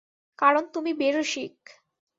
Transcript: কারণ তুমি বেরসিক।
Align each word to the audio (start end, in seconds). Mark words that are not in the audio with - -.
কারণ 0.39 0.63
তুমি 0.73 0.91
বেরসিক। 0.93 1.55